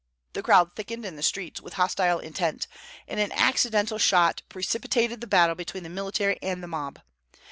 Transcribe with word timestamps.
The 0.33 0.41
crowd 0.41 0.75
thickened 0.75 1.05
in 1.05 1.15
the 1.15 1.21
streets, 1.21 1.61
with 1.61 1.73
hostile 1.73 2.17
intent, 2.17 2.65
and 3.07 3.19
an 3.19 3.31
accidental 3.33 3.99
shot 3.99 4.41
precipitated 4.49 5.21
the 5.21 5.27
battle 5.27 5.53
between 5.53 5.83
the 5.83 5.89
military 5.89 6.39
and 6.41 6.63
the 6.63 6.67
mob. 6.67 7.01